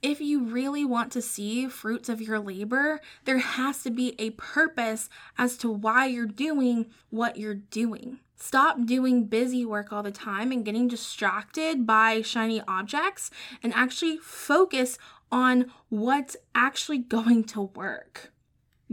If 0.03 0.21
you 0.21 0.45
really 0.45 0.85
want 0.85 1.13
to 1.13 1.23
see 1.23 1.69
fruits 1.69 2.09
of 2.09 2.21
your 2.21 2.41
labor, 2.41 3.01
there 3.25 3.39
has 3.39 3.83
to 3.85 3.91
be 3.91 4.15
a 4.19 4.31
purpose 4.31 5.09
as 5.39 5.57
to 5.59 5.71
why 5.71 6.07
you're 6.07 6.27
doing 6.27 6.87
what 7.11 7.37
you're 7.37 7.55
doing. 7.55 8.19
Stop 8.43 8.87
doing 8.87 9.27
busy 9.27 9.65
work 9.65 9.93
all 9.93 10.03
the 10.03 10.11
time 10.11 10.51
and 10.51 10.65
getting 10.65 10.89
distracted 10.89 11.87
by 11.87 12.23
shiny 12.23 12.61
objects 12.67 13.31
and 13.63 13.73
actually 13.73 14.17
focus 14.17 14.99
on 15.31 15.67
what's 15.91 16.37
actually 16.53 16.99
going 17.19 17.45
to 17.45 17.63
work. 17.63 18.33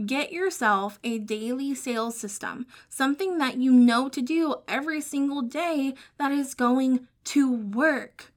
Get 0.06 0.30
yourself 0.30 1.00
a 1.02 1.18
daily 1.18 1.74
sales 1.74 2.16
system, 2.16 2.68
something 2.88 3.38
that 3.38 3.56
you 3.56 3.72
know 3.72 4.08
to 4.10 4.22
do 4.22 4.54
every 4.68 5.00
single 5.00 5.42
day 5.42 5.94
that 6.16 6.30
is 6.30 6.54
going 6.54 7.08
to 7.24 7.52
work. 7.52 8.32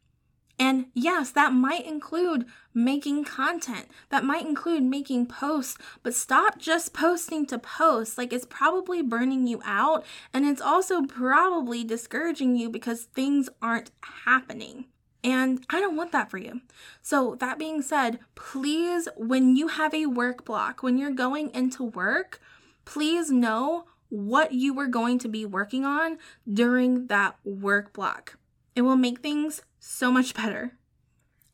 And 0.58 0.88
yes, 0.96 1.30
that 1.30 1.54
might 1.54 1.86
include 1.86 2.48
making 2.74 3.26
content, 3.26 3.88
that 4.10 4.24
might 4.24 4.46
include 4.46 4.84
making 4.84 5.28
posts, 5.28 5.78
but 6.02 6.14
stop 6.14 6.58
just 6.58 6.94
posting 6.94 7.46
to 7.48 7.58
post. 7.58 8.18
Like 8.18 8.34
it's 8.34 8.46
probably 8.46 9.02
burning 9.02 9.48
you 9.48 9.62
out, 9.66 10.06
and 10.34 10.46
it's 10.46 10.62
also 10.62 11.04
probably 11.04 11.84
discouraging 11.84 12.56
you 12.56 12.70
because 12.70 13.04
things 13.04 13.50
aren't 13.62 13.92
happening. 14.26 14.86
And 15.24 15.66
I 15.70 15.80
don't 15.80 15.96
want 15.96 16.12
that 16.12 16.30
for 16.30 16.38
you. 16.38 16.62
So, 17.02 17.36
that 17.36 17.58
being 17.58 17.82
said, 17.82 18.20
please, 18.36 19.08
when 19.16 19.56
you 19.56 19.70
have 19.70 19.94
a 19.94 20.08
work 20.08 20.44
block, 20.44 20.84
when 20.84 20.98
you're 20.98 21.12
going 21.12 21.50
into 21.54 21.84
work, 21.84 22.42
please 22.84 23.32
know 23.32 23.86
what 24.10 24.52
you 24.52 24.78
are 24.80 24.88
going 24.88 25.20
to 25.20 25.30
be 25.30 25.46
working 25.46 25.86
on 25.86 26.18
during 26.52 27.08
that 27.08 27.38
work 27.46 27.94
block. 27.94 28.38
It 28.76 28.82
will 28.82 28.98
make 28.98 29.22
things 29.22 29.62
so 29.80 30.12
much 30.12 30.34
better. 30.34 30.74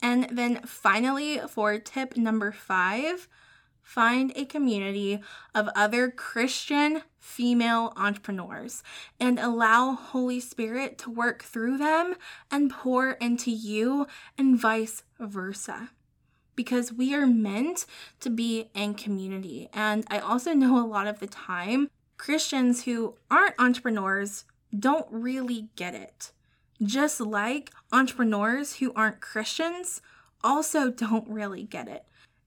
And 0.02 0.28
then 0.32 0.62
finally, 0.66 1.40
for 1.40 1.78
tip 1.78 2.16
number 2.16 2.52
five, 2.52 3.28
find 3.82 4.32
a 4.36 4.46
community 4.46 5.20
of 5.54 5.70
other 5.76 6.10
Christian 6.12 7.02
female 7.18 7.92
entrepreneurs 7.98 8.84
and 9.20 9.40
allow 9.40 9.94
Holy 9.94 10.40
Spirit 10.40 10.98
to 11.00 11.10
work 11.10 11.44
through 11.44 11.78
them 11.78 12.16
and 12.52 12.72
pour 12.72 13.12
into 13.14 13.52
you 13.52 14.08
and 14.38 14.60
vice 14.60 15.04
versa. 15.20 15.90
Because 16.56 16.94
we 16.94 17.16
are 17.16 17.26
meant 17.28 17.86
to 18.20 18.30
be 18.30 18.70
in 18.74 18.94
community. 18.94 19.70
And 19.74 20.06
I 20.10 20.20
also 20.20 20.54
know 20.54 20.78
a 20.78 20.86
lot 20.86 21.08
of 21.08 21.20
the 21.20 21.28
time, 21.28 21.90
Christians 22.18 22.84
who 22.84 23.16
aren't 23.32 23.56
entrepreneurs 23.58 24.46
don't 24.78 25.08
really 25.10 25.70
get 25.76 25.96
it. 25.96 26.32
Just 26.82 27.20
like 27.20 27.72
entrepreneurs 27.92 28.78
who 28.78 28.94
aren't 28.94 29.20
Christians 29.22 30.02
also 30.44 30.90
don't 30.90 31.28
really 31.28 31.64
get 31.64 31.88
it. 31.88 32.06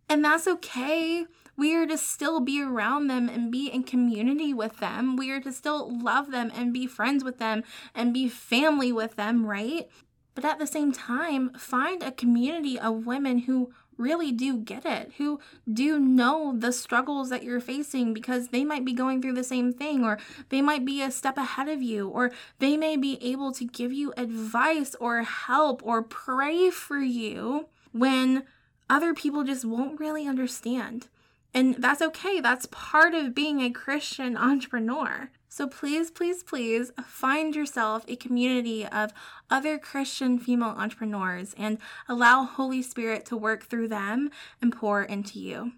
And 0.08 0.24
that's 0.24 0.46
okay. 0.46 1.26
We 1.56 1.74
are 1.76 1.86
to 1.86 1.98
still 1.98 2.40
be 2.40 2.62
around 2.62 3.08
them 3.08 3.28
and 3.28 3.52
be 3.52 3.68
in 3.68 3.82
community 3.82 4.54
with 4.54 4.78
them. 4.78 5.16
We 5.16 5.30
are 5.30 5.40
to 5.40 5.52
still 5.52 6.02
love 6.02 6.30
them 6.30 6.50
and 6.54 6.72
be 6.72 6.86
friends 6.86 7.24
with 7.24 7.38
them 7.38 7.62
and 7.94 8.14
be 8.14 8.28
family 8.28 8.90
with 8.90 9.16
them, 9.16 9.46
right? 9.46 9.88
But 10.34 10.44
at 10.44 10.58
the 10.58 10.66
same 10.66 10.92
time, 10.92 11.50
find 11.58 12.02
a 12.02 12.10
community 12.10 12.78
of 12.78 13.06
women 13.06 13.40
who 13.40 13.72
really 14.02 14.32
do 14.32 14.58
get 14.58 14.84
it, 14.84 15.12
who 15.18 15.40
do 15.72 15.98
know 15.98 16.54
the 16.56 16.72
struggles 16.72 17.30
that 17.30 17.44
you're 17.44 17.60
facing 17.60 18.12
because 18.12 18.48
they 18.48 18.64
might 18.64 18.84
be 18.84 18.92
going 18.92 19.22
through 19.22 19.34
the 19.34 19.44
same 19.44 19.72
thing, 19.72 20.04
or 20.04 20.18
they 20.48 20.60
might 20.60 20.84
be 20.84 21.00
a 21.00 21.10
step 21.10 21.38
ahead 21.38 21.68
of 21.68 21.80
you, 21.80 22.08
or 22.08 22.32
they 22.58 22.76
may 22.76 22.96
be 22.96 23.18
able 23.22 23.52
to 23.52 23.64
give 23.64 23.92
you 23.92 24.12
advice 24.16 24.94
or 24.96 25.22
help 25.22 25.80
or 25.84 26.02
pray 26.02 26.68
for 26.68 26.98
you 26.98 27.68
when 27.92 28.42
other 28.90 29.14
people 29.14 29.44
just 29.44 29.64
won't 29.64 30.00
really 30.00 30.26
understand. 30.26 31.08
And 31.54 31.76
that's 31.76 32.02
okay. 32.02 32.40
That's 32.40 32.66
part 32.66 33.14
of 33.14 33.34
being 33.34 33.60
a 33.60 33.70
Christian 33.70 34.36
entrepreneur. 34.36 35.30
So 35.54 35.66
please, 35.66 36.10
please, 36.10 36.42
please 36.42 36.92
find 37.04 37.54
yourself 37.54 38.06
a 38.08 38.16
community 38.16 38.86
of 38.86 39.12
other 39.50 39.78
Christian 39.78 40.38
female 40.38 40.70
entrepreneurs 40.70 41.54
and 41.58 41.76
allow 42.08 42.44
Holy 42.44 42.80
Spirit 42.80 43.26
to 43.26 43.36
work 43.36 43.64
through 43.64 43.88
them 43.88 44.30
and 44.62 44.74
pour 44.74 45.02
into 45.02 45.38
you. 45.38 45.72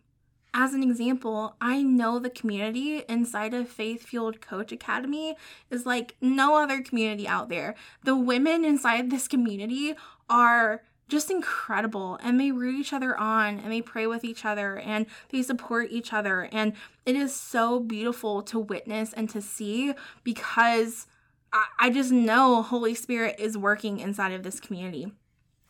As 0.55 0.75
an 0.75 0.85
example, 0.85 1.57
I 1.61 1.83
know 1.83 2.21
the 2.21 2.31
community 2.31 3.03
inside 3.09 3.53
of 3.53 3.69
Faith 3.69 4.05
Fueled 4.07 4.41
Coach 4.41 4.71
Academy 4.71 5.35
is 5.71 5.85
like 5.85 6.15
no 6.21 6.55
other 6.55 6.81
community 6.81 7.27
out 7.27 7.49
there. 7.49 7.75
The 8.05 8.15
women 8.15 8.65
inside 8.65 9.11
this 9.11 9.27
community 9.27 9.97
are 10.31 10.83
just 11.09 11.31
incredible 11.31 12.19
and 12.23 12.40
they 12.40 12.51
root 12.51 12.75
each 12.75 12.93
other 12.93 13.17
on 13.17 13.59
and 13.59 13.73
they 13.73 13.83
pray 13.83 14.07
with 14.07 14.25
each 14.25 14.45
other 14.45 14.79
and 14.79 15.07
they 15.31 15.43
support 15.43 15.88
each 15.90 16.12
other 16.12 16.49
and 16.53 16.73
it 17.05 17.14
is 17.14 17.35
so 17.35 17.81
beautiful 17.81 18.43
to 18.43 18.59
witness 18.59 19.12
and 19.12 19.29
to 19.29 19.40
see 19.40 19.93
because 20.23 21.07
I, 21.53 21.67
I 21.79 21.90
just 21.90 22.11
know 22.11 22.62
holy 22.62 22.95
spirit 22.95 23.37
is 23.38 23.59
working 23.59 24.01
inside 24.01 24.33
of 24.33 24.43
this 24.43 24.61
community 24.61 25.12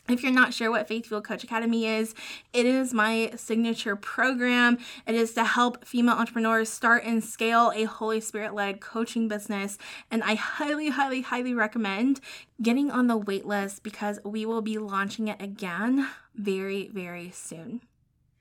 if 0.08 0.22
you're 0.22 0.32
not 0.32 0.52
sure 0.52 0.70
what 0.70 0.86
Faith 0.86 1.06
Fueled 1.06 1.24
Coach 1.24 1.44
Academy 1.44 1.86
is, 1.86 2.14
it 2.52 2.66
is 2.66 2.92
my 2.92 3.30
signature 3.36 3.96
program. 3.96 4.76
It 5.06 5.14
is 5.14 5.32
to 5.34 5.44
help 5.44 5.86
female 5.86 6.16
entrepreneurs 6.16 6.68
start 6.68 7.04
and 7.04 7.24
scale 7.24 7.72
a 7.74 7.84
Holy 7.84 8.20
Spirit 8.20 8.54
led 8.54 8.82
coaching 8.82 9.28
business. 9.28 9.78
And 10.10 10.22
I 10.22 10.34
highly, 10.34 10.90
highly, 10.90 11.22
highly 11.22 11.54
recommend 11.54 12.20
getting 12.60 12.90
on 12.90 13.06
the 13.06 13.18
waitlist 13.18 13.82
because 13.82 14.20
we 14.24 14.44
will 14.44 14.60
be 14.60 14.76
launching 14.76 15.28
it 15.28 15.40
again 15.40 16.06
very, 16.34 16.88
very 16.88 17.30
soon. 17.30 17.80